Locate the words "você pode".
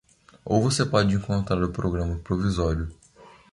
0.63-1.13